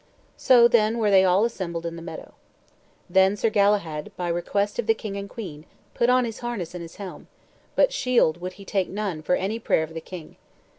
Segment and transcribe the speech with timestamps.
[0.35, 2.33] So then were they all assembled in the meadow.
[3.07, 6.81] Then Sir Galahad, by request of the king and queen, put on his harness and
[6.81, 7.27] his helm,
[7.75, 10.37] but shield would he take none for any prayer of the king.